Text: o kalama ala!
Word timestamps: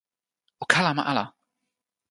o 0.61 0.65
kalama 0.71 1.03
ala! 1.11 1.25